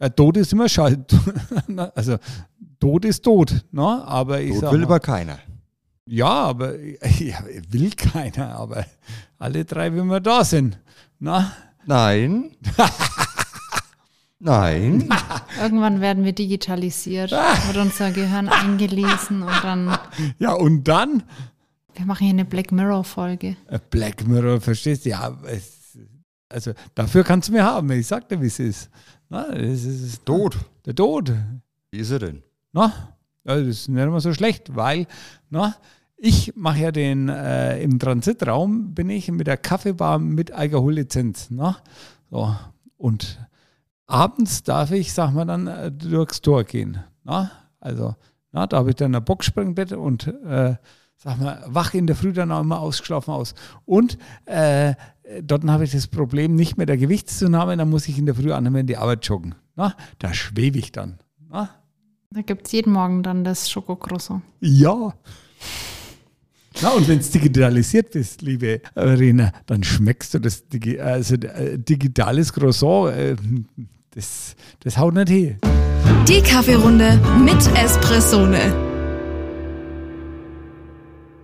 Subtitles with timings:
[0.00, 1.04] Ja, Tod ist immer scheiße.
[1.94, 2.16] also,
[2.78, 3.82] Tod ist tot, ne?
[3.82, 5.38] Aber ich sag will mal, aber keiner.
[6.06, 6.78] ja, aber
[7.18, 7.38] ja,
[7.68, 8.86] will keiner, aber
[9.38, 10.78] alle drei, wenn wir da sind.
[11.18, 11.52] Na?
[11.86, 12.56] Nein.
[14.42, 15.06] Nein.
[15.60, 19.98] Irgendwann werden wir digitalisiert, wird unser Gehirn eingelesen und dann,
[20.38, 21.24] Ja, und dann
[21.94, 23.56] wir machen hier eine Black Mirror-Folge.
[23.68, 25.10] äh, Black Mirror, verstehst du?
[25.10, 25.98] Ja, es,
[26.48, 27.90] also dafür kannst du mir haben.
[27.90, 28.88] Ich sag dir, wie es ist.
[29.32, 30.58] Na, es ist Tod.
[30.84, 31.32] Der Tod.
[31.92, 32.42] Wie ist er denn?
[32.72, 32.92] Na,
[33.44, 35.06] ja, das ist nicht immer so schlecht, weil
[35.50, 35.76] na,
[36.16, 41.48] ich mache ja den äh, im Transitraum bin ich mit der Kaffeebar mit Alkohollizenz.
[41.50, 41.76] Na?
[42.28, 42.56] So.
[42.96, 43.38] Und
[44.06, 46.98] abends darf ich, sag mal, dann äh, durchs Tor gehen.
[47.22, 47.52] Na?
[47.78, 48.16] Also,
[48.50, 50.74] na, da habe ich dann ein Boxspringbett und äh,
[51.22, 53.54] sag mal, wach in der Früh dann auch immer ausgeschlafen aus.
[53.84, 54.94] Und äh,
[55.42, 58.52] dort habe ich das Problem nicht mehr der Gewichtszunahme, dann muss ich in der Früh
[58.52, 59.54] auch nicht mehr in die Arbeit joggen.
[59.76, 59.94] Na?
[60.18, 61.18] Da schwebe ich dann.
[61.50, 61.70] Na?
[62.30, 64.42] Da gibt es jeden Morgen dann das Schokocroissant.
[64.60, 65.14] Ja.
[66.80, 71.76] Na, und wenn es digitalisiert ist, liebe Verena, dann schmeckst du das Digi also, äh,
[71.78, 73.12] digitales Croissant.
[73.14, 73.36] Äh,
[74.12, 75.58] das, das haut nicht hin.
[76.28, 78.89] Die Kaffeerunde mit Espressone.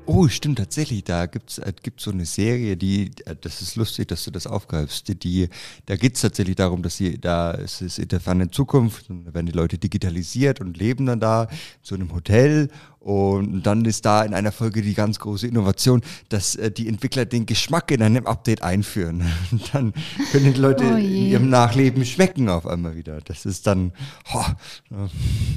[0.07, 1.03] Oh, stimmt tatsächlich.
[1.03, 4.47] Da gibt's äh, gibt's so eine Serie, die, äh, das ist lustig, dass du das
[4.47, 5.09] aufgreifst.
[5.09, 5.49] Die, die,
[5.87, 9.47] da geht's tatsächlich darum, dass sie da, es ist in der fernen Zukunft, da werden
[9.47, 11.49] die Leute digitalisiert und leben dann da in
[11.83, 12.69] so einem Hotel.
[13.01, 17.25] Und dann ist da in einer Folge die ganz große Innovation, dass äh, die Entwickler
[17.25, 19.25] den Geschmack in einem Update einführen.
[19.51, 19.93] Und dann
[20.31, 23.21] können die Leute Oh in ihrem Nachleben schmecken auf einmal wieder.
[23.21, 23.93] Das ist dann,
[24.33, 24.45] ho,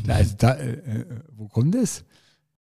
[0.08, 2.04] Also da, äh, äh, wo kommt das?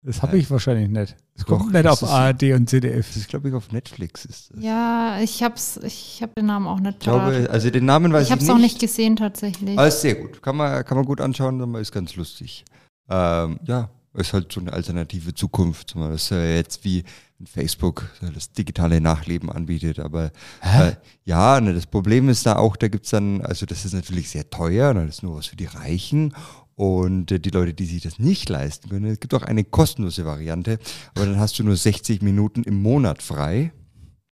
[0.03, 1.15] Das habe ich wahrscheinlich nicht.
[1.41, 3.07] Das Doch, kommt nicht auf ARD und ZDF.
[3.07, 4.27] das ist glaube ich auf Netflix.
[4.27, 4.63] Ist das.
[4.63, 7.49] Ja, ich hab's, ich habe den Namen auch nicht Ich glaube, parat.
[7.49, 9.79] also den Namen weiß Ich ich, habe es auch nicht gesehen tatsächlich.
[9.79, 10.43] Aber ist sehr gut.
[10.43, 12.65] Kann man, kann man gut anschauen, ist ganz lustig.
[13.09, 15.95] Ähm, ja, ist halt so eine alternative Zukunft.
[15.97, 17.05] Das ist ja jetzt wie
[17.45, 19.99] Facebook das digitale Nachleben anbietet.
[19.99, 20.93] Aber äh,
[21.25, 24.51] ja, ne, das Problem ist da auch, da gibt's dann, also das ist natürlich sehr
[24.51, 26.35] teuer, ne, das ist nur was für die Reichen.
[26.81, 30.25] Und äh, die Leute, die sich das nicht leisten können, es gibt auch eine kostenlose
[30.25, 30.79] Variante,
[31.15, 33.71] aber dann hast du nur 60 Minuten im Monat frei.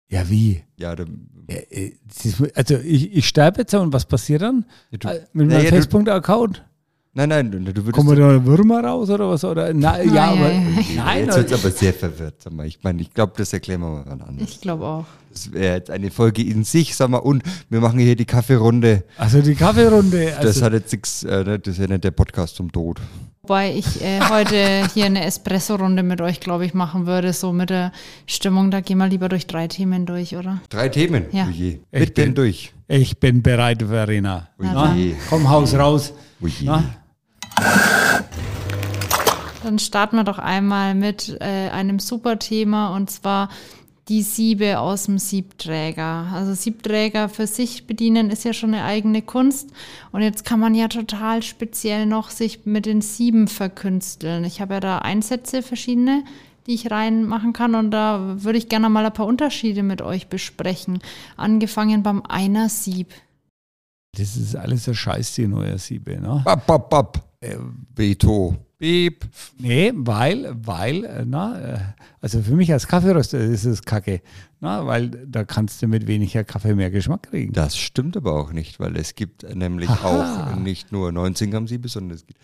[0.10, 0.64] Ja, wie?
[0.76, 1.06] Ja, da,
[1.46, 1.94] Äh, äh,
[2.56, 4.66] Also ich, ich sterbe jetzt und was passiert dann?
[4.90, 6.66] du, Äh, Mit meinem du, Facebook-Account?
[7.14, 9.44] Nein, nein, du würdest Kommen da Würmer raus oder was?
[9.44, 9.74] Oder?
[9.74, 10.50] Na, ja, ja, aber,
[10.96, 12.36] nein, Jetzt wird aber sehr verwirrt.
[12.42, 12.66] Sag mal.
[12.66, 14.50] Ich meine, ich glaube, das erklären wir mal wann anders.
[14.50, 15.06] Ich glaube auch.
[15.32, 19.04] Das wäre jetzt eine Folge in sich, sag mal, und wir machen hier die Kaffeerunde.
[19.18, 20.34] also die Kaffeerunde.
[20.38, 23.00] Also, Das hat jetzt nichts, äh, ne, das ist ja nicht der Podcast zum Tod.
[23.44, 27.70] Wobei ich äh, heute hier eine Espresso-Runde mit euch, glaube ich, machen würde, so mit
[27.72, 27.92] der
[28.28, 28.70] Stimmung.
[28.72, 30.62] Da gehen wir lieber durch drei Themen durch, oder?
[30.70, 31.26] Drei Themen.
[31.32, 31.48] Ja.
[31.48, 31.80] Oje.
[31.92, 32.72] Ich bin- durch.
[32.88, 34.50] ich bin bereit, Verena.
[34.60, 35.16] Na, Oje.
[35.30, 36.14] komm, Haus raus.
[36.42, 36.54] Oje.
[36.64, 36.84] Na?
[39.64, 43.50] Dann starten wir doch einmal mit äh, einem super Thema und zwar
[44.08, 46.28] die Siebe aus dem Siebträger.
[46.34, 49.70] Also Siebträger für sich bedienen ist ja schon eine eigene Kunst
[50.12, 54.44] und jetzt kann man ja total speziell noch sich mit den Sieben verkünsteln.
[54.44, 56.24] Ich habe ja da Einsätze verschiedene,
[56.68, 60.28] die ich reinmachen kann und da würde ich gerne mal ein paar Unterschiede mit euch
[60.28, 61.00] besprechen.
[61.38, 63.14] Angefangen beim Einer-Sieb.
[64.18, 66.20] Das ist alles ein Scheiß, die neue Siebe.
[66.20, 66.42] Ne?
[66.44, 67.31] Bap, bap, bap.
[67.42, 67.58] Äh,
[67.96, 68.56] Beto.
[68.78, 69.26] Beep.
[69.60, 71.80] Nee, weil, weil, äh, na, äh,
[72.20, 74.22] also für mich als Kaffeeröster ist es kacke.
[74.60, 77.52] Na, weil da kannst du mit weniger Kaffee mehr Geschmack kriegen.
[77.54, 80.52] Das stimmt aber auch nicht, weil es gibt nämlich Aha.
[80.54, 82.40] auch nicht nur 19 Gramm Siebe, sondern es gibt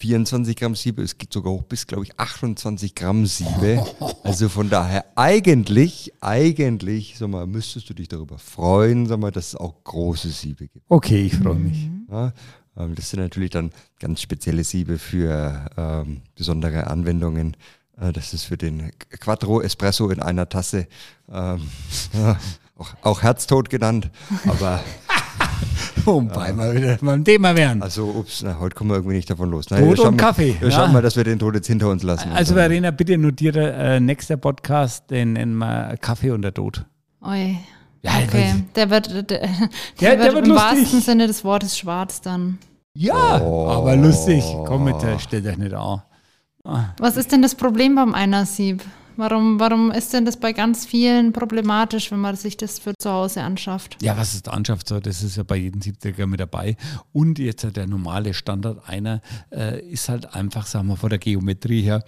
[0.00, 3.84] 24 Gramm Siebe, es gibt sogar hoch bis, glaube ich, 28 Gramm Siebe.
[4.22, 9.48] Also von daher eigentlich, eigentlich, sag mal, müsstest du dich darüber freuen, sag mal, dass
[9.48, 10.84] es auch große Siebe gibt.
[10.88, 11.88] Okay, ich freue mich.
[12.10, 12.32] Ja,
[12.84, 17.56] ähm, das sind natürlich dann ganz spezielle Siebe für ähm, besondere Anwendungen.
[18.00, 20.86] Äh, das ist für den Quattro Espresso in einer Tasse,
[21.32, 21.62] ähm,
[22.76, 24.10] auch, auch Herztod genannt.
[24.46, 24.80] Aber
[26.04, 27.82] Wobei wir wieder beim Thema wären.
[27.82, 29.66] also, ups, na, heute kommen wir irgendwie nicht davon los.
[29.70, 30.74] Na, Tod und mal- Kaffee, Wir ja.
[30.74, 32.30] schauen mal, dass wir den Tod jetzt hinter uns lassen.
[32.32, 36.84] Also Verena, bitte notiere, äh, nächster Podcast, den nennen wir Kaffee und der Tod.
[37.22, 37.56] Oi.
[38.02, 39.48] Ja, Okay, der wird, der, der,
[40.00, 40.78] der wird, wird im lustig.
[40.78, 42.58] wahrsten Sinne des Wortes schwarz dann.
[42.94, 43.68] Ja, Oh.
[43.68, 44.42] aber lustig.
[44.66, 46.02] Komm mit, der, stell dich nicht an.
[46.98, 48.82] Was ist denn das Problem beim Einer-Sieb?
[49.16, 53.10] Warum, warum ist denn das bei ganz vielen problematisch, wenn man sich das für zu
[53.10, 53.96] Hause anschafft?
[54.02, 54.98] Ja, was ist Anschaft so?
[54.98, 56.76] Das ist ja bei jedem Siebträger mit dabei.
[57.12, 59.20] Und jetzt der normale Standard einer
[59.52, 62.02] äh, ist halt einfach, sagen wir, von der Geometrie her,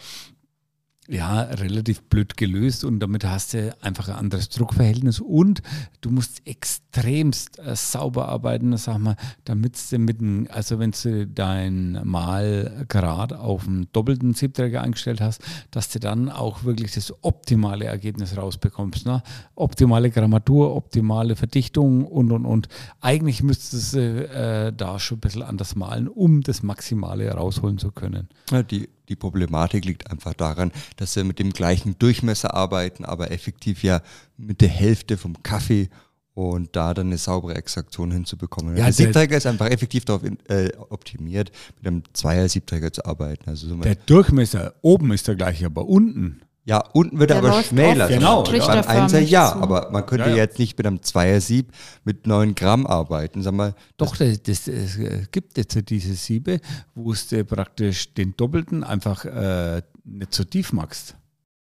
[1.12, 5.62] ja, relativ blöd gelöst und damit hast du einfach ein anderes Druckverhältnis und
[6.00, 11.26] du musst extremst äh, sauber arbeiten, sag mal, damit du mit dem, also wenn du
[11.26, 17.85] dein Malgrad auf einen doppelten Siebträger eingestellt hast, dass du dann auch wirklich das optimale
[17.85, 19.05] Ergebnis rausbekommst.
[19.05, 19.23] Ne?
[19.55, 22.69] Optimale Grammatur, optimale Verdichtung und und und.
[23.00, 27.93] Eigentlich müsstest du äh, da schon ein bisschen anders malen, um das Maximale rausholen zu
[27.93, 28.29] können.
[28.50, 33.31] Ja, die die Problematik liegt einfach daran, dass wir mit dem gleichen Durchmesser arbeiten, aber
[33.31, 34.00] effektiv ja
[34.38, 35.91] mit der Hälfte vom Kaffee
[36.35, 38.75] und da dann eine saubere Extraktion hinzubekommen.
[38.76, 43.50] Ja, der Siebträger ist einfach effektiv darauf äh, optimiert, mit einem Zweier-Siebträger zu arbeiten.
[43.50, 47.62] Also so der Durchmesser oben ist der gleiche, aber unten ja, unten wird er aber
[47.62, 48.09] schmäler.
[48.09, 48.44] Genau.
[48.44, 48.67] Ja.
[48.67, 50.43] Beim Einser ja, aber man könnte ja, ja.
[50.43, 51.73] jetzt nicht mit einem Zweier-Sieb
[52.05, 53.43] mit 9 Gramm arbeiten.
[53.43, 54.99] Sag mal, Doch, das, das, das
[55.32, 56.61] gibt jetzt diese Siebe,
[56.94, 61.17] wo du praktisch den Doppelten einfach äh, nicht so tief machst.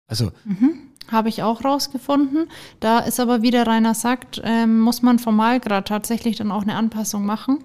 [0.07, 0.31] Also.
[0.45, 0.84] Mhm.
[1.11, 2.47] Habe ich auch rausgefunden.
[2.79, 6.63] Da ist aber, wie der Rainer sagt, ähm, muss man formal gerade tatsächlich dann auch
[6.63, 7.59] eine Anpassung machen.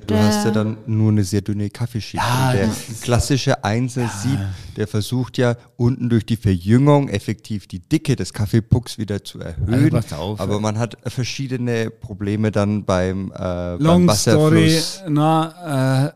[0.00, 2.22] Du der, hast ja dann nur eine sehr dünne Kaffeeschicht.
[2.22, 2.70] Ja, der
[3.00, 4.50] klassische Einzelsieb, ja.
[4.76, 9.94] der versucht ja unten durch die Verjüngung effektiv die Dicke des Kaffeepucks wieder zu erhöhen.
[9.94, 14.94] Also auf, aber man hat verschiedene Probleme dann beim, äh, Long beim Wasserfluss.
[14.96, 16.12] Story, na, äh,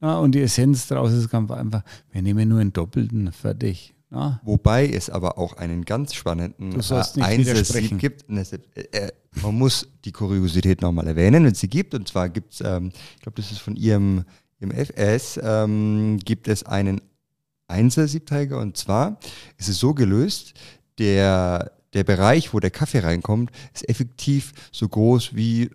[0.00, 3.94] na, und die Essenz daraus ist ganz einfach, wir nehmen nur einen doppelten, fertig.
[4.10, 4.40] Ja.
[4.44, 8.28] Wobei es aber auch einen ganz spannenden äh, Einzelsieb gibt.
[8.28, 9.12] Äh, äh,
[9.42, 11.94] man muss die Kuriosität nochmal erwähnen, wenn es sie gibt.
[11.94, 14.24] Und zwar gibt es, ähm, ich glaube, das ist von ihrem,
[14.58, 17.00] ihrem FS, ähm, gibt es einen
[17.68, 18.58] Einzelsiebträger.
[18.58, 19.20] Und zwar
[19.58, 20.54] ist es so gelöst,
[20.98, 25.70] der, der Bereich, wo der Kaffee reinkommt, ist effektiv so groß wie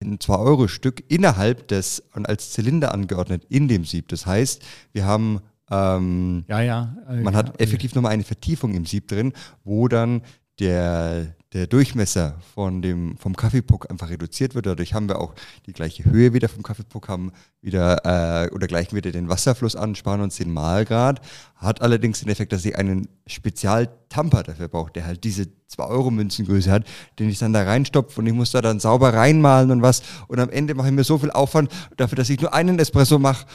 [0.00, 4.08] ein 2-Euro-Stück innerhalb des und als Zylinder angeordnet in dem Sieb.
[4.08, 4.62] Das heißt,
[4.92, 5.40] wir haben
[5.70, 6.96] ähm, ja, ja.
[7.08, 9.32] Äh, man hat effektiv nochmal eine Vertiefung im Sieb drin,
[9.64, 10.22] wo dann
[10.58, 14.66] der, der Durchmesser von dem, vom Kaffeepuck einfach reduziert wird.
[14.66, 15.34] Dadurch haben wir auch
[15.66, 19.94] die gleiche Höhe wieder vom Kaffeepuck, haben wieder äh, oder gleichen wieder den Wasserfluss an,
[19.94, 21.20] sparen uns den Malgrad.
[21.56, 26.86] Hat allerdings den Effekt, dass ich einen Spezialtamper dafür brauche, der halt diese 2-Euro-Münzengröße hat,
[27.18, 30.02] den ich dann da reinstopfe und ich muss da dann sauber reinmalen und was.
[30.28, 33.18] Und am Ende mache ich mir so viel Aufwand dafür, dass ich nur einen Espresso
[33.18, 33.46] mache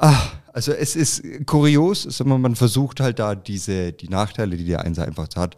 [0.00, 4.80] Ach, also es ist kurios, sondern man versucht halt da diese, die Nachteile, die der
[4.80, 5.56] Einser einfach hat,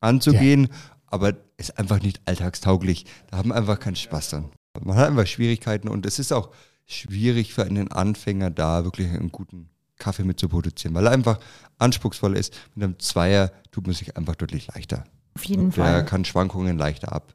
[0.00, 0.76] anzugehen, ja.
[1.06, 3.06] aber ist einfach nicht alltagstauglich.
[3.30, 4.50] Da haben wir einfach keinen Spaß dran.
[4.80, 6.50] Man hat einfach Schwierigkeiten und es ist auch
[6.86, 9.68] schwierig für einen Anfänger da wirklich einen guten
[10.00, 11.38] Kaffee mit zu produzieren, weil er einfach
[11.78, 12.52] anspruchsvoll ist.
[12.74, 15.04] Mit einem Zweier tut man sich einfach deutlich leichter.
[15.36, 15.86] Auf jeden und Fall.
[15.86, 17.32] Er kann Schwankungen leichter ab.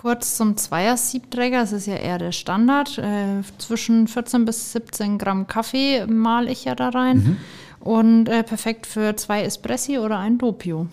[0.00, 2.96] Kurz zum Zweier-Siebträger, das ist ja eher der Standard.
[2.96, 7.18] Äh, zwischen 14 bis 17 Gramm Kaffee male ich ja da rein.
[7.18, 7.36] Mhm.
[7.80, 10.86] Und äh, perfekt für zwei Espressi oder ein Doppio.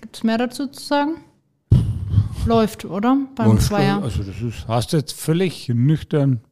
[0.00, 1.16] Gibt es mehr dazu zu sagen?
[2.46, 3.18] Läuft, oder?
[3.34, 4.00] Beim Läuft, Zweier.
[4.00, 6.42] Also das ist, hast du jetzt völlig nüchtern.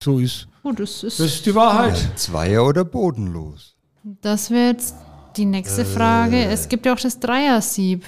[0.00, 0.46] So ist.
[0.62, 2.00] Oh, das, ist das ist die Wahrheit.
[2.00, 3.74] Ja, Zweier oder bodenlos?
[4.04, 4.94] Das wäre jetzt
[5.36, 6.36] die nächste Frage.
[6.36, 6.52] Äh.
[6.52, 8.04] Es gibt ja auch das Dreier-Sieb.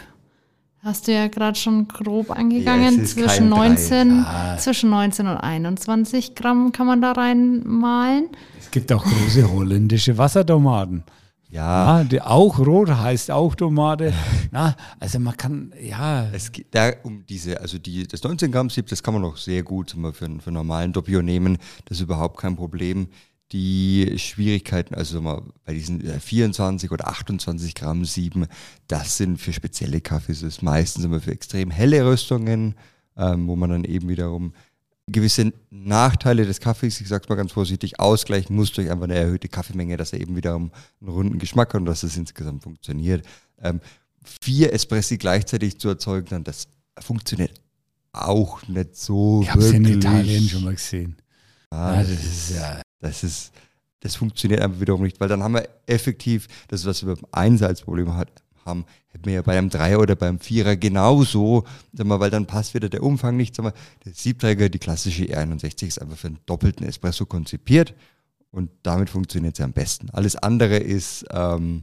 [0.84, 2.98] Hast du ja gerade schon grob angegangen.
[2.98, 4.56] Ja, zwischen, 19, ja.
[4.58, 8.30] zwischen 19 und 21 Gramm kann man da reinmalen.
[8.58, 11.04] Es gibt auch große holländische Wassertomaten.
[11.48, 11.98] Ja.
[11.98, 12.04] ja.
[12.04, 14.12] die auch rot heißt auch Tomate.
[14.50, 16.26] Na, also man kann, ja.
[16.32, 19.36] Es geht da um diese, also die, das 19 Gramm Sieb, das kann man noch
[19.36, 21.58] sehr gut für, für normalen Doppio nehmen.
[21.84, 23.06] Das ist überhaupt kein Problem
[23.52, 28.46] die Schwierigkeiten, also mal bei diesen 24 äh, oder 28 Gramm Sieben,
[28.88, 32.74] das sind für spezielle Kaffees, das ist meistens immer für extrem helle Röstungen,
[33.16, 34.54] ähm, wo man dann eben wiederum
[35.06, 39.48] gewisse Nachteile des Kaffees, ich sag's mal ganz vorsichtig, ausgleichen muss durch einfach eine erhöhte
[39.48, 43.26] Kaffeemenge, dass er eben wiederum einen runden Geschmack hat und dass es insgesamt funktioniert.
[43.60, 43.80] Ähm,
[44.40, 46.68] vier Espressi gleichzeitig zu erzeugen, dann das
[46.98, 47.60] funktioniert
[48.12, 49.40] auch nicht so.
[49.42, 51.16] Ich habe es in Italien schon mal gesehen.
[51.70, 53.52] Ah, das, das ist ja das ist,
[54.00, 57.66] das funktioniert einfach wiederum nicht, weil dann haben wir effektiv, das was wir beim Einser
[57.66, 58.30] als Problem hat,
[58.64, 62.46] haben, hätten wir ja bei einem Dreier oder beim Vierer genauso, sag mal, weil dann
[62.46, 63.56] passt wieder der Umfang nicht.
[63.56, 67.94] Sag mal, der Siebträger, die klassische E61 ist einfach für einen doppelten Espresso konzipiert
[68.50, 70.10] und damit funktioniert es am besten.
[70.10, 71.82] Alles andere ist ähm,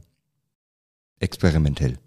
[1.18, 1.98] experimentell.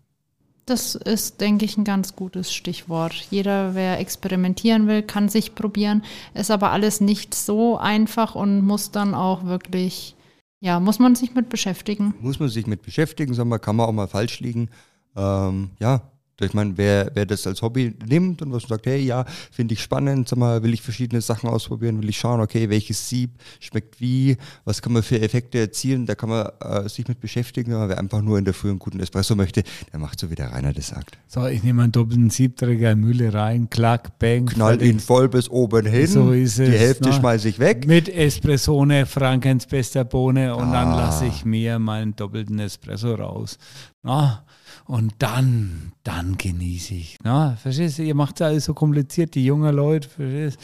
[0.65, 3.13] Das ist, denke ich, ein ganz gutes Stichwort.
[3.29, 6.03] Jeder, wer experimentieren will, kann sich probieren.
[6.33, 10.15] Ist aber alles nicht so einfach und muss dann auch wirklich,
[10.61, 12.13] ja, muss man sich mit beschäftigen.
[12.21, 14.69] Muss man sich mit beschäftigen, sagen wir, kann man auch mal falsch liegen.
[15.17, 19.23] Ähm, ja, Ich meine, wer, wer das als Hobby nimmt und was sagt, hey, ja,
[19.51, 23.07] finde ich spannend, sag mal, will ich verschiedene Sachen ausprobieren, will ich schauen, okay, welches
[23.07, 27.19] Sieb schmeckt wie, was kann man für Effekte erzielen, da kann man äh, sich mit
[27.19, 29.61] beschäftigen, aber wer einfach nur in der Früh einen guten Espresso möchte,
[29.91, 31.17] der macht so, wie der Rainer das sagt.
[31.27, 34.47] So, ich nehme einen doppelten Siebträger in Mühle rein, klack, bang.
[34.47, 37.13] Knall ihn voll bis oben hin, So ist die es, Hälfte ne?
[37.13, 37.85] schmeiße ich weg.
[37.85, 40.97] Mit Espressone, Frankens bester Bohne und dann Ah.
[40.97, 43.57] lasse ich mir meinen doppelten Espresso raus.
[44.01, 44.43] Na,
[44.85, 47.17] und dann, dann genieße ich.
[47.23, 50.63] Na, verstehst du, ihr macht es alles so kompliziert, die jungen Leute, verstehst du?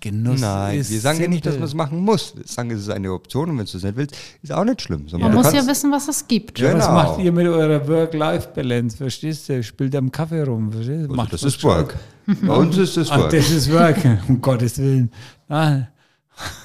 [0.00, 1.68] Genuss Nein, ist wir sagen ja nicht, dass man simpel.
[1.68, 2.36] es machen muss.
[2.36, 4.82] Wir sagen, es ist eine Option und wenn du es nicht willst, ist auch nicht
[4.82, 5.06] schlimm.
[5.18, 6.58] Man muss ja wissen, was es gibt.
[6.58, 6.74] Ja.
[6.76, 6.94] Was Genau.
[6.94, 8.96] macht ihr mit eurer Work-Life-Balance?
[8.98, 9.62] Verstehst du?
[9.62, 10.70] Spielt am Kaffee rum.
[10.72, 11.02] Verstehst du?
[11.04, 11.96] Also Macht das ist Work.
[12.42, 13.30] Bei uns ist das Ah, Work.
[13.30, 15.10] das ist Work, um Gottes Willen.
[15.48, 15.82] Ah,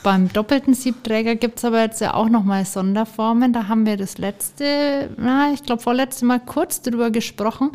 [0.03, 3.53] Beim doppelten Siebträger gibt es aber jetzt ja auch nochmal Sonderformen.
[3.53, 7.71] Da haben wir das letzte, na, ich glaube vorletzte Mal kurz drüber gesprochen.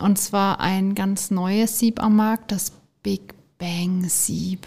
[0.00, 4.66] Und zwar ein ganz neues Sieb am Markt, das Big Bang Sieb.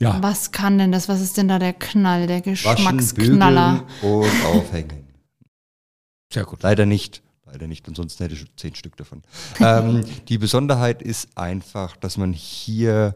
[0.00, 1.08] ja, Was kann denn das?
[1.08, 3.84] Was ist denn da der Knall, der Waschen, Geschmacksknaller?
[4.00, 5.06] bügeln und aufhängen.
[6.32, 6.62] sehr gut.
[6.62, 7.22] Leider nicht.
[7.44, 9.22] Leider nicht, ansonsten hätte ich schon zehn Stück davon.
[9.60, 13.14] ähm, die Besonderheit ist einfach, dass man hier,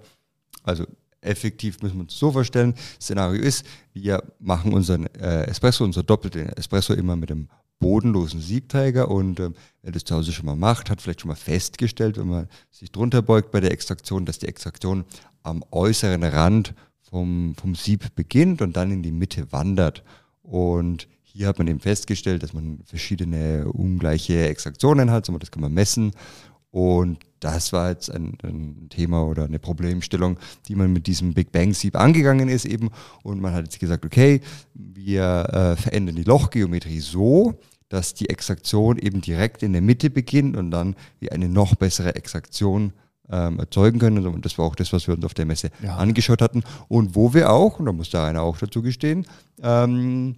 [0.62, 0.85] also
[1.23, 6.49] effektiv müssen wir uns so vorstellen, Szenario ist, wir machen unseren äh, Espresso, unser doppelten
[6.50, 7.49] Espresso immer mit einem
[7.79, 11.35] bodenlosen Siebträger und ähm, wer das zu Hause schon mal macht, hat vielleicht schon mal
[11.35, 15.05] festgestellt, wenn man sich drunter beugt bei der Extraktion, dass die Extraktion
[15.43, 16.75] am äußeren Rand
[17.11, 20.05] vom, vom Sieb beginnt und dann in die Mitte wandert.
[20.43, 25.73] Und hier hat man eben festgestellt, dass man verschiedene ungleiche Extraktionen hat, das kann man
[25.73, 26.12] messen.
[26.71, 31.53] Und das war jetzt ein, ein Thema oder eine Problemstellung, die man mit diesem Big
[31.53, 32.91] Bang Sieb angegangen ist eben.
[33.23, 34.41] Und man hat jetzt gesagt, okay,
[34.75, 37.55] wir äh, verändern die Lochgeometrie so,
[37.89, 42.15] dass die Extraktion eben direkt in der Mitte beginnt und dann wir eine noch bessere
[42.15, 42.93] Extraktion
[43.29, 44.27] ähm, erzeugen können.
[44.27, 45.97] Und das war auch das, was wir uns auf der Messe Ja.
[45.97, 46.62] angeschaut hatten.
[46.89, 49.27] Und wo wir auch, und da muss der eine auch dazu gestehen,
[49.62, 50.37] ähm,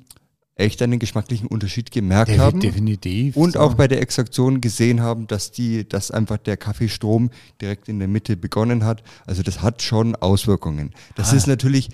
[0.54, 2.60] echt einen geschmacklichen Unterschied gemerkt Defi- haben.
[2.60, 3.36] Definitiv.
[3.36, 3.60] Und so.
[3.60, 7.30] auch bei der Extraktion gesehen haben, dass die, dass einfach der Kaffeestrom
[7.60, 9.02] direkt in der Mitte begonnen hat.
[9.26, 10.90] Also das hat schon Auswirkungen.
[11.14, 11.36] Das Ah.
[11.36, 11.88] ist natürlich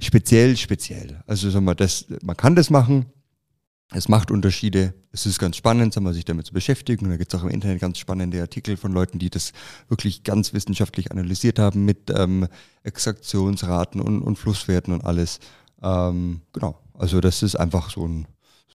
[0.00, 1.22] speziell, speziell.
[1.26, 3.06] Also sag mal, das, man kann das machen.
[3.92, 4.94] Es macht Unterschiede.
[5.10, 7.04] Es ist ganz spannend, sag mal, sich damit zu beschäftigen.
[7.06, 9.52] Und da gibt es auch im Internet ganz spannende Artikel von Leuten, die das
[9.88, 12.46] wirklich ganz wissenschaftlich analysiert haben mit ähm,
[12.84, 15.40] Extraktionsraten und, und Flusswerten und alles.
[15.82, 16.78] Ähm, genau.
[17.00, 18.26] Also das ist einfach so ein,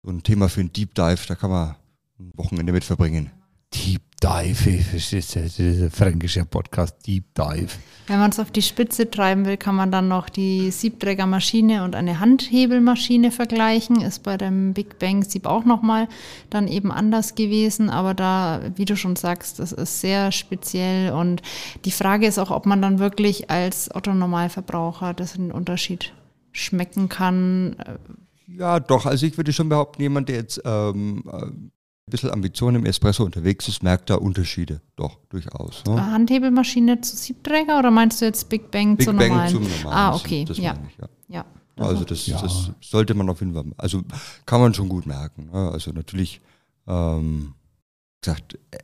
[0.02, 1.28] so ein Thema für ein Deep Dive.
[1.28, 1.76] Da kann man
[2.20, 3.30] ein Wochenende mit verbringen.
[3.72, 7.68] Deep Dive, verstehst du, das ist ein fränkischer Podcast, Deep Dive.
[8.08, 11.96] Wenn man es auf die Spitze treiben will, kann man dann noch die Siebträgermaschine und
[11.96, 14.02] eine Handhebelmaschine vergleichen.
[14.02, 16.08] Ist bei dem Big Bang Sieb auch nochmal
[16.50, 17.92] dann eben anders gewesen.
[17.92, 21.14] Aber da, wie du schon sagst, das ist sehr speziell.
[21.14, 21.44] Und
[21.84, 26.12] die Frage ist auch, ob man dann wirklich als Otto-Normalverbraucher das einen Unterschied
[26.56, 27.76] schmecken kann.
[28.48, 29.06] Ja, doch.
[29.06, 31.72] Also ich würde schon behaupten, jemand, der jetzt ähm, äh, ein
[32.10, 34.82] bisschen Ambition im Espresso unterwegs ist, merkt da Unterschiede.
[34.96, 35.84] Doch, durchaus.
[35.86, 36.12] Ne?
[36.12, 39.52] Handhebelmaschine zu Siebträger oder meinst du jetzt Big Bang Big zu Bang normalen?
[39.52, 39.88] zum normalen.
[39.88, 40.74] Ah, okay, Das ja.
[40.74, 41.08] meine ich, ja.
[41.28, 41.46] ja.
[41.78, 42.42] Also das, Ja.
[42.42, 44.02] das sollte man auf jeden Fall, also
[44.46, 45.50] kann man schon gut merken.
[45.52, 45.72] Ne?
[45.72, 46.40] Also natürlich,
[46.88, 47.54] ähm,
[48.22, 48.78] gesagt, äh,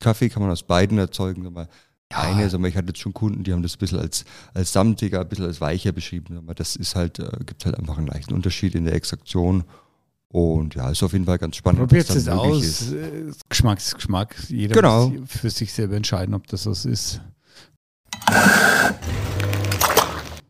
[0.00, 1.46] Kaffee kann man aus beiden erzeugen.
[2.12, 2.20] Ja.
[2.20, 4.72] Eine, sag mal, ich hatte jetzt schon Kunden, die haben das ein bisschen als, als
[4.72, 6.38] samtiger, ein bisschen als weicher beschrieben.
[6.44, 9.64] Mal, das ist halt, äh, gibt halt einfach einen leichten Unterschied in der Extraktion.
[10.28, 11.80] Und ja, ist auf jeden Fall ganz spannend.
[11.80, 12.92] Probiert es aus.
[12.92, 14.36] äh, Geschmack ist Geschmack.
[14.48, 15.08] Jeder Genau.
[15.08, 17.20] muss für sich selber entscheiden, ob das was ist.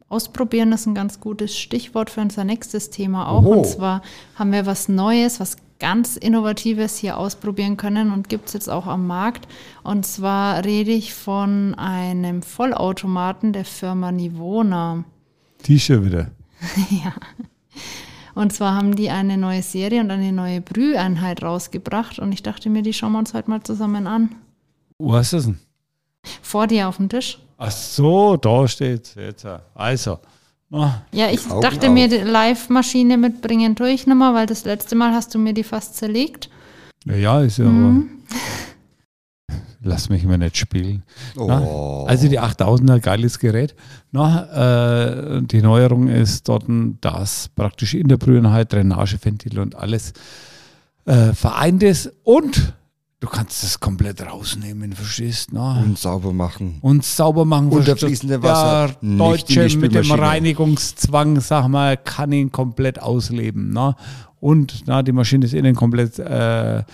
[0.08, 3.42] Ausprobieren ist ein ganz gutes Stichwort für unser nächstes Thema auch.
[3.44, 3.54] Oho.
[3.58, 4.02] Und zwar
[4.36, 8.86] haben wir was Neues, was ganz Innovatives hier ausprobieren können und gibt es jetzt auch
[8.86, 9.46] am Markt.
[9.82, 15.04] Und zwar rede ich von einem Vollautomaten der Firma Nivona.
[15.62, 16.30] T-Shirt wieder.
[16.90, 17.12] ja.
[18.34, 22.18] Und zwar haben die eine neue Serie und eine neue Brüheinheit rausgebracht.
[22.18, 24.34] Und ich dachte mir, die schauen wir uns heute mal zusammen an.
[24.98, 25.58] Wo hast du das denn?
[26.42, 27.38] Vor dir auf dem Tisch.
[27.56, 29.46] Ach so, da steht jetzt.
[29.74, 30.18] Also,
[30.70, 31.92] na, Ja, ich Augen dachte auf.
[31.92, 35.64] mir, die Live-Maschine mitbringen tue ich mehr, weil das letzte Mal hast du mir die
[35.64, 36.48] fast zerlegt.
[37.04, 38.08] ja, ja, ist ja Mhm.
[38.30, 38.36] aber.
[39.82, 41.04] Lass mich mal nicht spielen.
[41.36, 42.06] Na, Oh.
[42.08, 43.74] Also die 8000er, geiles Gerät.
[44.10, 46.64] Na, äh, die Neuerung ist dort,
[47.00, 50.12] dass praktisch in der Brühenheit Drainageventil und alles
[51.04, 52.72] äh, vereint ist und
[53.26, 55.58] du kannst es komplett rausnehmen, verstehst du?
[55.58, 56.78] und sauber machen.
[56.80, 57.70] Und sauber machen.
[57.70, 60.10] Unter fließendem Wasser, Der Deutsche mit dem.
[60.10, 63.70] Reinigungszwang, sag mal, kann ihn komplett ausleben.
[63.72, 63.94] Ne?
[64.38, 66.84] und na, die Maschine ist innen komplett äh,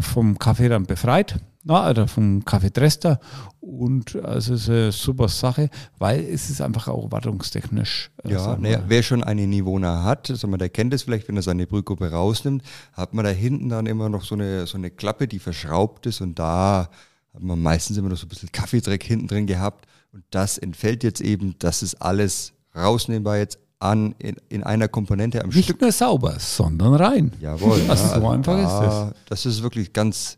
[0.00, 1.36] vom Kaffee dann befreit,
[1.68, 3.20] na, oder vom Kaffeedrester
[3.60, 8.10] und also es ist eine super Sache, weil es ist einfach auch wartungstechnisch.
[8.24, 8.82] äh, Ja, mal.
[8.88, 12.10] wer schon eine Nivona hat, sag mal, der kennt es vielleicht, wenn er seine Brühgruppe
[12.10, 12.62] rausnimmt,
[12.94, 16.20] hat man da hinten dann immer noch so eine, so eine Klappe, die verschraubt ist
[16.20, 16.88] und da
[17.34, 21.04] hat man meistens immer noch so ein bisschen Kaffeedreck hinten drin gehabt und das entfällt
[21.04, 25.80] jetzt eben, das ist alles rausnehmbar jetzt an in, in einer Komponente am Nicht Stück.
[25.80, 27.32] nur sauber, sondern rein.
[27.40, 27.80] Jawohl.
[27.88, 30.36] Also ja, so einfach ist da- Das ist wirklich ganz,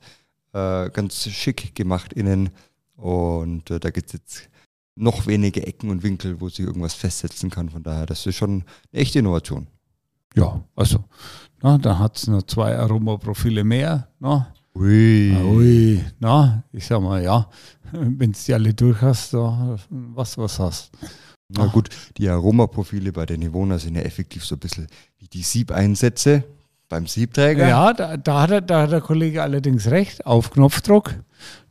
[0.52, 2.50] äh, ganz schick gemacht innen
[2.96, 4.50] und äh, da gibt es jetzt
[4.96, 7.70] noch wenige Ecken und Winkel, wo sich irgendwas festsetzen kann.
[7.70, 9.66] Von daher, das ist schon eine echte Innovation.
[10.34, 11.04] Ja, also,
[11.62, 14.08] na, dann hat es noch zwei Aromaprofile mehr.
[14.20, 15.36] Na, Ui.
[15.36, 17.48] Ui, na, ich sag mal, ja,
[17.92, 20.92] wenn du die alle durch hast, da, was was hast.
[21.48, 24.86] Na gut, die Aromaprofile bei der Nivona sind ja effektiv so ein bisschen
[25.18, 26.44] wie die Siebeinsätze
[26.90, 27.66] beim Siebträger.
[27.66, 31.14] Ja, da, da, hat er, da hat der Kollege allerdings recht, auf Knopfdruck.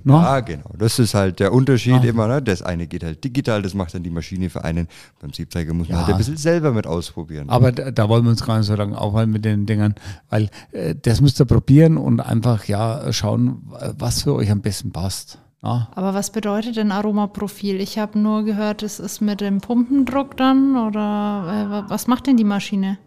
[0.03, 0.71] Na, Ja, genau.
[0.79, 2.03] Das ist halt der Unterschied Ah.
[2.05, 2.27] immer.
[2.27, 2.41] Ne?
[2.41, 4.88] Das eine geht halt digital, das macht dann die Maschine für einen.
[5.21, 6.05] Beim Siebträger muss man Ja.
[6.05, 7.49] halt ein bisschen selber mit ausprobieren.
[7.49, 9.93] Aber da, da wollen wir uns gar nicht so lange aufhalten mit den Dingern,
[10.29, 13.61] weil äh, das müsst ihr probieren und einfach ja schauen,
[13.99, 15.38] was für euch am besten passt.
[15.61, 17.81] Na, Aber was bedeutet denn Aromaprofil?
[17.81, 22.27] Ich habe nur gehört, es ist mit dem Pumpendruck dann oder äh, wa- was macht
[22.27, 22.97] denn die Maschine?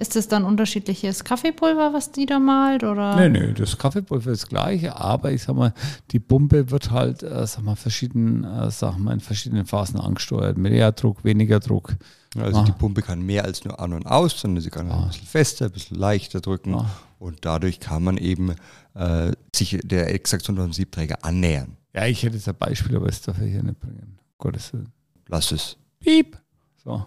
[0.00, 2.82] Ist es dann unterschiedliches Kaffeepulver, was die da malt?
[2.84, 3.16] Oder?
[3.16, 5.74] Nee, nee, das Kaffeepulver ist gleich, aber ich sag mal,
[6.10, 10.56] die Pumpe wird halt, äh, sag mal, verschieden, äh, sag mal, in verschiedenen Phasen angesteuert.
[10.56, 11.96] Mehr Druck, weniger Druck.
[12.38, 12.64] Also Ah.
[12.64, 15.26] die Pumpe kann mehr als nur an und aus, sondern sie kann auch ein bisschen
[15.26, 16.74] fester, ein bisschen leichter drücken.
[16.76, 16.90] Ah.
[17.18, 18.54] Und dadurch kann man eben
[18.94, 21.76] äh, sich der Extraktion den Siebträger annähern.
[21.94, 24.18] Ja, ich hätte jetzt ein Beispiel, aber das darf ich hier nicht bringen.
[24.38, 24.88] Gottes Willen.
[25.28, 25.76] Lass es.
[26.00, 26.38] Piep.
[26.82, 27.04] So.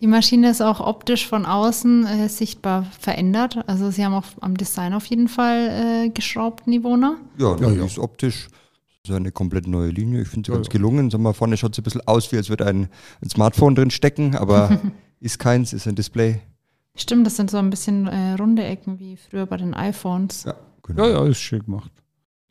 [0.00, 3.58] Die Maschine ist auch optisch von außen äh, sichtbar verändert.
[3.66, 7.16] Also sie haben auch am Design auf jeden Fall äh, geschraubt, Nivona.
[7.38, 7.84] Ja, Ja, das ja.
[7.84, 8.48] ist optisch
[9.06, 10.22] so eine komplett neue Linie.
[10.22, 10.72] Ich finde sie Ja, ganz ja.
[10.72, 11.10] gelungen.
[11.10, 12.88] Sag mal, vorne schaut sie ein bisschen aus, wie als würde ein,
[13.22, 14.80] ein Smartphone drin stecken, aber
[15.20, 16.40] ist keins, ist ein Display.
[16.96, 20.44] Stimmt, das sind so ein bisschen äh, runde Ecken wie früher bei den iPhones.
[20.44, 21.04] Ja, genau.
[21.06, 21.92] Ja, ja, ist schick gemacht.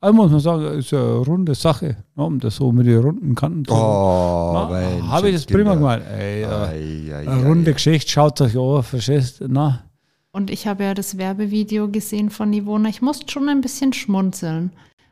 [0.01, 3.35] Also muss man sagen, ist eine runde Sache, ne, um das so mit den runden
[3.35, 6.01] Kanten zu Oh, Habe ich das prima gemacht.
[6.17, 7.73] Ey, äh, Ei, ei, eine ei, runde ei.
[7.73, 9.83] Geschichte, schaut euch an, verstehst Na,
[10.31, 12.87] Und ich habe ja das Werbevideo gesehen von Nivona.
[12.87, 14.71] Ich musste schon ein bisschen schmunzeln.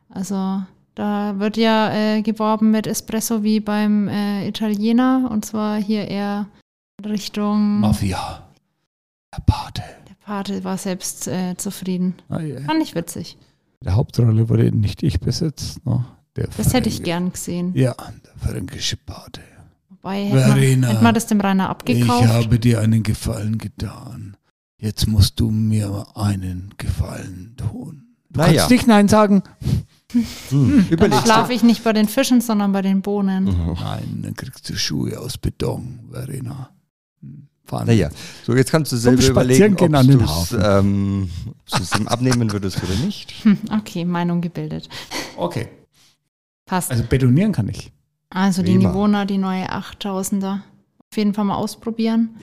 [0.09, 0.61] Also
[0.95, 5.27] da wird ja äh, geworben mit Espresso wie beim äh, Italiener.
[5.29, 6.45] Und zwar hier eher
[7.05, 7.81] Richtung...
[7.81, 8.43] Mafia.
[9.35, 9.83] Der Pate.
[10.07, 12.15] Der Pate war selbst äh, zufrieden.
[12.29, 12.61] Na, ja.
[12.61, 13.37] Fand ich witzig.
[13.83, 15.85] Der Hauptrolle wurde nicht ich besetzt.
[15.85, 16.05] Ne?
[16.35, 17.73] Der Das hätte ich gern gesehen.
[17.75, 19.41] Ja, der fränkische Pate.
[19.89, 22.23] Wobei, hätte man, Verena, hätte man das dem Rainer abgekauft.
[22.23, 24.35] Ich habe dir einen Gefallen getan.
[24.79, 28.03] Jetzt musst du mir einen Gefallen tun.
[28.29, 28.53] Du Naja.
[28.57, 29.43] kannst nicht Nein sagen.
[30.11, 30.23] Hm.
[30.51, 33.45] Dann Überleg's schlafe ich nicht bei den Fischen, sondern bei den Bohnen.
[33.47, 33.75] dir.
[33.79, 36.69] Nein, dann kriegst du Schuhe aus Beton, Verena.
[37.67, 37.87] Fahren.
[37.87, 38.09] Naja,
[38.45, 41.29] so jetzt kannst du selber Zum überlegen, ob du es ähm,
[42.05, 43.33] abnehmen würdest oder nicht.
[43.79, 44.89] Okay, Meinung gebildet.
[45.35, 45.67] Okay.
[46.65, 46.91] Passt.
[46.91, 47.91] Also betonieren kann ich.
[48.29, 48.89] Also die Prima.
[48.89, 50.59] Nivona, die neue 8000er.
[51.11, 52.39] Auf jeden Fall mal ausprobieren.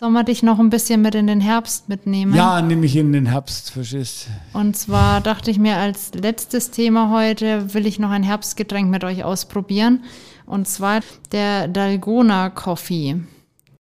[0.00, 2.32] Sollen wir dich noch ein bisschen mit in den Herbst mitnehmen?
[2.32, 7.10] Ja, nehme ich in den Herbst, verstehst Und zwar dachte ich mir, als letztes Thema
[7.10, 10.04] heute will ich noch ein Herbstgetränk mit euch ausprobieren.
[10.46, 11.00] Und zwar
[11.32, 13.16] der Dalgona Coffee.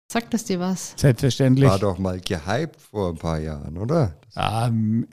[0.08, 0.94] Sagt das dir was?
[0.98, 1.68] Selbstverständlich.
[1.68, 4.14] War doch mal gehypt vor ein paar Jahren, oder?
[4.36, 4.66] Ah,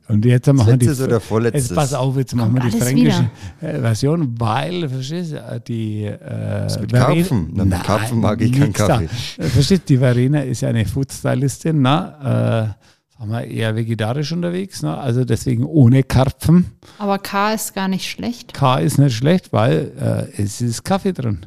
[0.09, 0.87] und jetzt machen wir die.
[0.87, 1.69] Letztes oder vorletztes?
[1.69, 3.31] Jetzt pass auf, jetzt machen wir die fränkische
[3.61, 6.05] äh, Version, weil, verstehst du, äh, die.
[6.05, 7.49] Äh, mit Verena- Karpfen?
[7.53, 8.87] Na, mit Nein, Karpfen mag ich keinen nix da.
[8.87, 9.09] Kaffee.
[9.39, 14.33] Äh, Verstehst du, die Verena ist ja eine Foodstylistin, na, äh, sagen wir eher vegetarisch
[14.33, 14.97] unterwegs, ne?
[14.97, 16.71] also deswegen ohne Karpfen.
[16.99, 18.55] Aber K ist gar nicht schlecht.
[18.55, 19.93] K ist nicht schlecht, weil
[20.39, 21.41] äh, es ist Kaffee drin.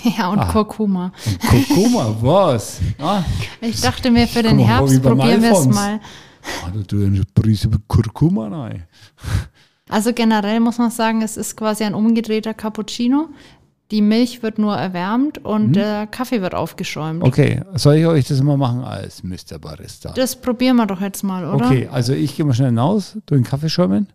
[0.18, 0.50] Ja, und Ah.
[0.50, 1.12] Kurkuma.
[1.52, 2.78] Und Kurkuma, was?
[2.98, 3.22] Ah,
[3.60, 6.00] Ich dachte mir, für den Herbst probieren wir es mal.
[6.42, 8.84] Ah, da tue ich eine Prise Kurkuma rein.
[9.88, 13.28] Also generell muss man sagen, es ist quasi ein umgedrehter Cappuccino.
[13.90, 17.24] Die Milch wird nur erwärmt und der Kaffee wird aufgeschäumt.
[17.24, 19.58] Okay, soll ich euch das mal machen als Mr.
[19.60, 20.12] Barista?
[20.12, 21.66] Das probieren wir doch jetzt mal, oder?
[21.66, 24.06] Okay, also ich gehe mal schnell hinaus, du den Kaffee schäumen?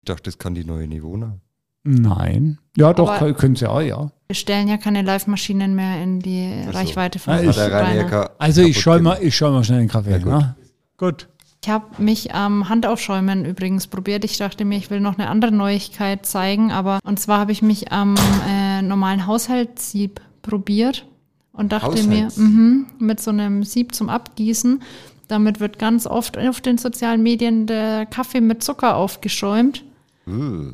[0.00, 1.38] Ich dachte, das kann die neue Nivona.
[1.84, 2.58] Nein.
[2.76, 4.10] Ja, doch, Aber- können sie auch, ja.
[4.26, 6.50] Wir stellen ja keine Live-Maschinen mehr in die.
[6.72, 7.34] Reichweite von.
[7.34, 10.10] Rainer Ka- Also ich schäume mal, ich schäume mal schnell den Kaffee.
[10.12, 10.26] Ja, gut.
[10.26, 10.56] ne?
[10.96, 11.28] gut.
[11.64, 14.22] Ich habe mich am Handaufschäumen übrigens probiert.
[14.26, 17.62] Ich dachte mir, ich will noch eine andere Neuigkeit zeigen, aber und zwar habe ich
[17.62, 21.06] mich am äh, normalen Haushaltssieb probiert
[21.54, 24.82] und dachte mir, mhm, mit so einem Sieb zum Abgießen
[25.26, 29.84] Damit wird ganz oft auf den sozialen Medien der Kaffee mit Zucker aufgeschäumt.
[30.26, 30.72] Uh.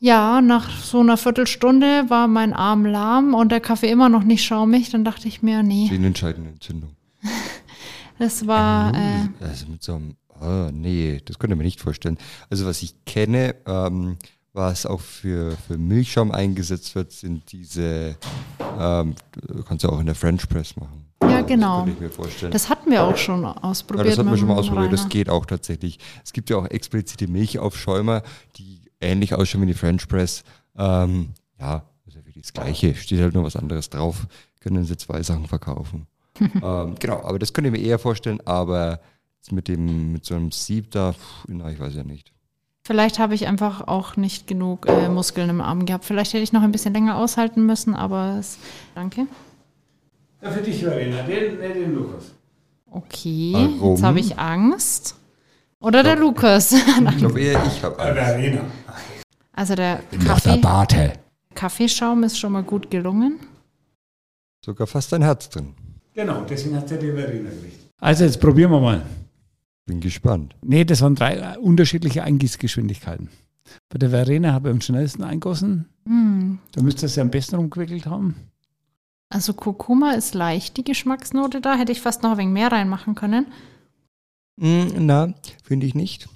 [0.00, 4.42] Ja, nach so einer Viertelstunde war mein Arm lahm und der Kaffee immer noch nicht
[4.42, 4.90] schaumig.
[4.90, 6.96] Dann dachte ich mir, nee, Sehnenscheidenentzündung.
[8.18, 12.18] das war, äh, Also mit so einem, ah, nee, das könnte mir nicht vorstellen.
[12.50, 14.16] Also was ich kenne, ähm,
[14.52, 18.16] was auch für, für Milchschaum eingesetzt wird, sind diese,
[18.78, 19.14] ähm,
[19.46, 21.06] du kannst ja auch in der French Press machen.
[21.22, 21.84] ja genau.
[21.84, 22.52] Könnte ich mir vorstellen.
[22.52, 24.08] Das hatten wir auch schon ja, ausprobiert.
[24.08, 25.10] das hat man mit schon mal ausprobiert, das Rainer.
[25.10, 25.98] geht auch tatsächlich.
[26.24, 28.22] Es gibt ja auch explizite Milchaufschäumer,
[28.56, 30.44] die ähnlich ausschauen wie die French Press.
[30.76, 34.26] Ähm, ja, also wie das Gleiche, steht halt nur was anderes drauf,
[34.60, 36.06] können sie zwei Sachen verkaufen.
[36.40, 39.00] ähm, genau, aber das könnte ich mir eher vorstellen, aber
[39.50, 42.32] mit dem, mit so einem Sieb da, pff, na, ich weiß ja nicht.
[42.84, 46.04] Vielleicht habe ich einfach auch nicht genug äh, Muskeln im Arm gehabt.
[46.04, 48.58] Vielleicht hätte ich noch ein bisschen länger aushalten müssen, aber es,
[48.94, 49.26] danke.
[50.42, 52.32] Ja, für dich, Verena, den, nee, den Lukas.
[52.90, 53.90] Okay, Warum?
[53.94, 55.16] jetzt habe ich Angst.
[55.80, 56.72] Oder der Lukas.
[57.10, 58.14] Ich glaube eher, ich habe Angst.
[58.18, 58.60] Verena.
[59.52, 61.12] Also der Noch der Kaffee, Barte.
[61.54, 63.38] Kaffeeschaum ist schon mal gut gelungen.
[64.64, 65.74] Sogar fast ein Herz drin.
[66.14, 67.88] Genau, deswegen hat er die Verena gekriegt.
[68.00, 69.02] Also jetzt probieren wir mal.
[69.86, 70.54] Bin gespannt.
[70.62, 73.28] Nee, das waren drei äh, unterschiedliche Eingießgeschwindigkeiten.
[73.88, 75.86] Bei der Verena habe ich am schnellsten eingossen.
[76.06, 76.58] Hm.
[76.72, 78.36] Da müsste es ja am besten rumgewickelt haben.
[79.28, 81.76] Also Kurkuma ist leicht die Geschmacksnote da.
[81.76, 83.46] Hätte ich fast noch ein wenig mehr reinmachen können.
[84.56, 85.32] Mm, na,
[85.64, 86.28] finde ich nicht.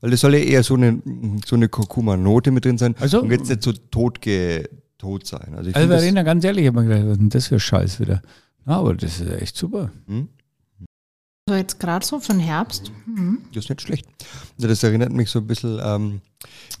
[0.00, 1.00] Weil das soll ja eher so eine,
[1.46, 5.54] so eine Kurkuma-Note mit drin sein Also- und jetzt nicht so tot, ge, tot sein.
[5.56, 7.60] Also, ich Also Verena, ganz ehrlich, ich habe mir gedacht, was ist denn das für
[7.60, 8.20] Scheiß wieder?
[8.64, 9.90] Na, aber das ist echt super.
[10.06, 10.28] Hm?
[11.52, 12.90] So jetzt gerade so für den Herbst.
[13.04, 13.42] Hm.
[13.52, 14.06] Das ist nicht schlecht.
[14.56, 16.22] Also das erinnert mich so ein bisschen, ähm,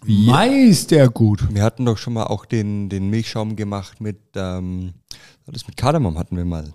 [0.06, 1.46] Mai ist der gut.
[1.54, 4.94] wir hatten doch schon mal auch den, den Milchschaum gemacht mit, ähm,
[5.44, 6.72] das mit Kardamom hatten wir mal.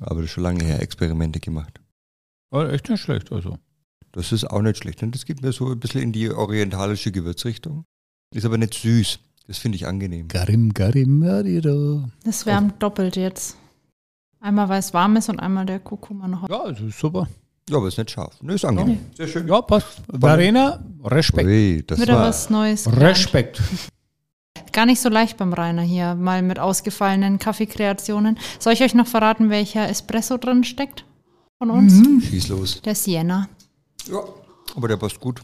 [0.00, 1.80] Aber das ist schon lange her, Experimente gemacht.
[2.50, 3.56] War echt nicht schlecht, also.
[4.10, 5.04] Das ist auch nicht schlecht.
[5.04, 7.84] Und das geht mir so ein bisschen in die orientalische Gewürzrichtung.
[8.34, 9.20] Ist aber nicht süß.
[9.46, 10.26] Das finde ich angenehm.
[10.26, 12.02] Garim, Garim, Mariro.
[12.24, 13.56] Das wärmt doppelt jetzt.
[14.42, 16.48] Einmal weil es warm ist und einmal der Kurkuma noch.
[16.48, 17.28] Ja, also super.
[17.70, 18.42] Ja, aber ist nicht scharf.
[18.42, 18.98] Ne, ist angenehm.
[19.16, 19.46] Sehr schön.
[19.46, 20.02] Ja, passt.
[20.12, 21.46] Verena, Respekt.
[21.48, 22.84] Ui, das Wieder war, was Neues.
[22.84, 23.02] gelernt.
[23.02, 23.62] Respekt.
[24.72, 28.38] Gar nicht so leicht beim Rainer hier, mal mit ausgefallenen Kaffeekreationen.
[28.58, 31.04] Soll ich euch noch verraten, welcher Espresso drin steckt
[31.58, 31.92] von uns?
[31.94, 32.20] Mhm.
[32.20, 32.82] Schieß los.
[32.82, 33.48] Der Sienna.
[34.10, 34.20] Ja,
[34.74, 35.40] aber der passt gut.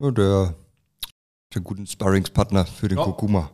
[0.00, 0.54] Ja, der
[1.50, 3.04] ist ein guter Sparringspartner für den Ja.
[3.04, 3.48] Kurkuma.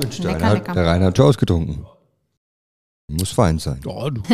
[0.00, 1.86] Mensch, der, Rainer, der Rainer hat schon ausgetrunken.
[3.08, 3.80] Muss fein sein.
[3.84, 4.22] Ja, du.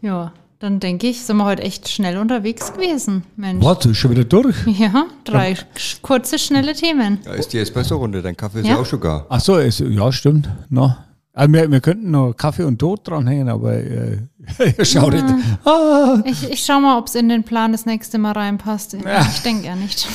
[0.00, 3.64] Ja, dann denke ich, sind wir heute echt schnell unterwegs gewesen, Mensch.
[3.64, 4.56] Warte, ist schon wieder durch.
[4.66, 7.20] Ja, drei sch- kurze, schnelle Themen.
[7.24, 8.20] Ja, ist die Espresso-Runde.
[8.20, 8.74] Dein Kaffee ist Ja.
[8.74, 9.26] ja, auch schon gar.
[9.28, 10.48] Ach so, ist, ja, stimmt.
[10.70, 10.96] No.
[11.34, 14.18] Also wir, wir könnten noch Kaffee und Tod dranhängen, aber äh,
[14.78, 15.24] ihr schaut nicht.
[15.64, 18.92] Ah, Ich, ich schau mal, ob es in den Plan das nächste Mal reinpasst.
[18.94, 19.22] Ich, Ja.
[19.22, 20.06] ich denke ja nicht.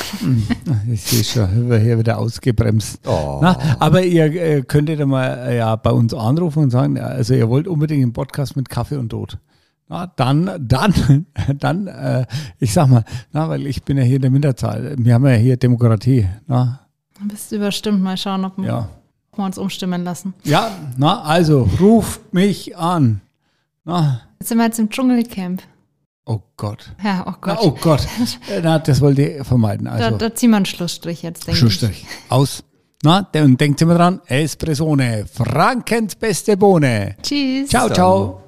[0.91, 2.99] ich sehe schon, wir hier wieder ausgebremst.
[3.07, 3.39] Oh.
[3.41, 7.05] Na, aber ihr äh, könntet ja mal äh, ja, bei uns anrufen und sagen, ja,
[7.05, 9.39] also ihr wollt unbedingt einen Podcast mit Kaffee und Tod.
[9.89, 11.25] Na, dann, dann,
[11.57, 12.25] dann, äh,
[12.59, 14.93] ich sag mal, na, weil ich bin ja hier in der Minderzahl.
[14.99, 16.27] Wir haben ja hier Demokratie.
[16.45, 16.81] Na,
[17.19, 18.03] Du bist überstimmt.
[18.03, 18.89] Mal schauen, ob, ja.
[19.37, 20.33] Ob wir uns umstimmen lassen.
[20.43, 23.21] Ja, na, also ruft mich an.
[23.85, 25.61] Na, Jetzt sind wir jetzt im Dschungelcamp.
[26.25, 26.91] oh Gott.
[27.03, 27.57] Ja, oh Na, Gott.
[27.61, 28.07] oh Gott.
[28.63, 29.85] Na, das wollte ich vermeiden.
[29.85, 31.59] Da, Also, da ziehen wir einen Schlussstrich jetzt, denke ich.
[31.59, 32.05] Schlussstrich.
[32.29, 32.63] Aus.
[33.03, 37.15] Na, und denkt immer dran, Espressone, Frankens beste Bohne.
[37.21, 37.69] Tschüss.
[37.69, 38.41] Ciao, ciao.